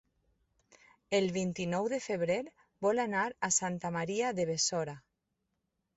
El 1.17 1.27
vint-i-nou 1.35 1.89
de 1.93 2.01
febrer 2.07 2.39
vol 2.87 3.03
anar 3.07 3.27
a 3.49 3.53
Santa 3.59 3.95
Maria 3.99 4.33
de 4.41 4.51
Besora. 4.53 4.97